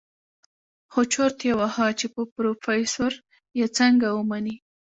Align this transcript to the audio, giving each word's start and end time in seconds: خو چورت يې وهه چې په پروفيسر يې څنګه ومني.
خو 0.91 0.99
چورت 1.13 1.37
يې 1.47 1.53
وهه 1.59 1.87
چې 1.99 2.05
په 2.13 2.21
پروفيسر 2.33 3.13
يې 3.59 3.67
څنګه 3.77 4.07
ومني. 4.11 4.55